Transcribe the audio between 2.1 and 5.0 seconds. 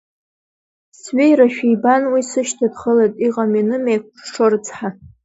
уи сышьҭа дхылеит, иҟам-иным еиқәырҽҽо, рыцҳа.